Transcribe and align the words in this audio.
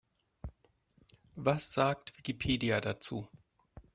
Was 1.35 1.73
sagt 1.73 2.17
Wikipedia 2.17 2.81
dazu? 2.81 3.27